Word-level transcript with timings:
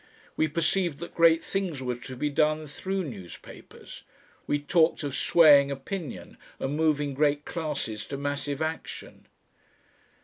We 0.35 0.47
perceived 0.47 0.97
that 0.97 1.13
great 1.13 1.43
things 1.43 1.79
were 1.79 1.93
to 1.97 2.15
be 2.15 2.31
done 2.31 2.65
through 2.65 3.03
newspapers. 3.03 4.01
We 4.47 4.57
talked 4.57 5.03
of 5.03 5.13
swaying 5.15 5.69
opinion 5.69 6.39
and 6.57 6.75
moving 6.75 7.13
great 7.13 7.45
classes 7.45 8.07
to 8.07 8.17
massive 8.17 8.63
action. 8.63 9.27